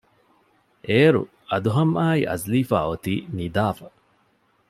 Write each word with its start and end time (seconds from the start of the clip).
އޭރު 0.87 1.23
އަދުހަމްއާއި 1.49 2.21
އަޒްލީފާ 2.29 2.77
އޮތީ 2.87 3.13
ނިދާފަ 3.35 3.87